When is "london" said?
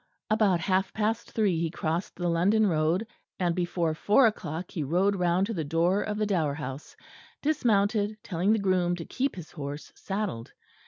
2.27-2.65